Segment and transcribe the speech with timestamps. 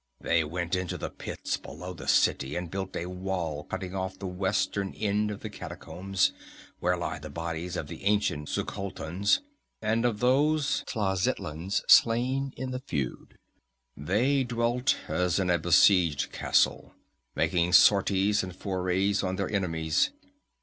[0.19, 4.25] They went into the pits below the city and built a wall cutting off the
[4.25, 6.33] western end of the catacombs,
[6.79, 9.41] where lie the bodies of the ancient Xuchotlans,
[9.79, 13.37] and of those Tlazitlans slain in the feud.
[13.95, 16.95] They dwelt as in a besieged castle,
[17.35, 20.09] making sorties and forays on their enemies.